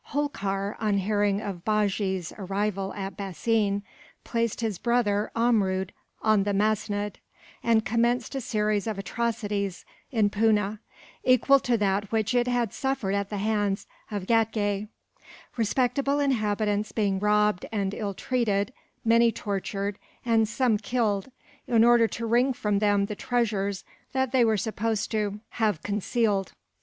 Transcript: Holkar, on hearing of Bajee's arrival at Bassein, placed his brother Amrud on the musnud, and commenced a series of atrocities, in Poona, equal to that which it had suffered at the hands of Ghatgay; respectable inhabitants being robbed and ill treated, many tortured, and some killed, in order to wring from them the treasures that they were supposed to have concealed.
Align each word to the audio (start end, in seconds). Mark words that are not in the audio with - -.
Holkar, 0.15 0.75
on 0.79 0.97
hearing 0.97 1.41
of 1.41 1.63
Bajee's 1.63 2.33
arrival 2.35 2.91
at 2.95 3.15
Bassein, 3.15 3.83
placed 4.23 4.61
his 4.61 4.79
brother 4.79 5.29
Amrud 5.35 5.91
on 6.23 6.41
the 6.41 6.55
musnud, 6.55 7.17
and 7.61 7.85
commenced 7.85 8.33
a 8.33 8.41
series 8.41 8.87
of 8.87 8.97
atrocities, 8.97 9.85
in 10.09 10.31
Poona, 10.31 10.79
equal 11.23 11.59
to 11.59 11.77
that 11.77 12.11
which 12.11 12.33
it 12.33 12.47
had 12.47 12.73
suffered 12.73 13.13
at 13.13 13.29
the 13.29 13.37
hands 13.37 13.85
of 14.09 14.25
Ghatgay; 14.25 14.87
respectable 15.55 16.19
inhabitants 16.19 16.91
being 16.91 17.19
robbed 17.19 17.67
and 17.71 17.93
ill 17.93 18.15
treated, 18.15 18.73
many 19.05 19.31
tortured, 19.31 19.99
and 20.25 20.49
some 20.49 20.79
killed, 20.79 21.29
in 21.67 21.83
order 21.83 22.07
to 22.07 22.25
wring 22.25 22.53
from 22.53 22.79
them 22.79 23.05
the 23.05 23.13
treasures 23.15 23.83
that 24.13 24.31
they 24.31 24.43
were 24.43 24.57
supposed 24.57 25.11
to 25.11 25.41
have 25.49 25.83
concealed. 25.83 26.53